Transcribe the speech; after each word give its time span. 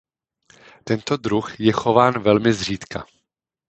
Tento 0.83 1.17
druh 1.17 1.59
je 1.59 1.71
chován 1.71 2.19
velmi 2.23 2.53
zřídka. 2.53 3.05